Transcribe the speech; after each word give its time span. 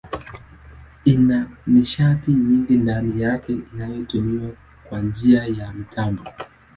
Ina 1.05 1.49
nishati 1.67 2.31
nyingi 2.31 2.73
ndani 2.77 3.21
yake 3.21 3.53
inayotumiwa 3.73 4.49
kwa 4.89 5.01
njia 5.01 5.43
ya 5.45 5.73
mitambo. 5.73 6.23